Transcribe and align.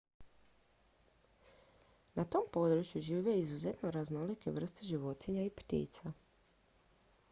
na 2.15 2.25
tom 2.25 2.47
području 2.51 3.01
žive 3.09 3.37
izuzetno 3.39 3.91
raznolike 3.97 4.51
vrste 4.57 4.85
životinja 4.93 5.43
i 5.43 5.49
ptica 5.49 6.13